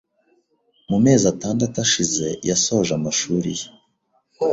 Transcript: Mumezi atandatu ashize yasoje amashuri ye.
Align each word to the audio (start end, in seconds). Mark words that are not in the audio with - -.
Mumezi 0.89 1.25
atandatu 1.33 1.75
ashize 1.85 2.25
yasoje 2.49 2.91
amashuri 2.99 3.49
ye. 3.59 3.65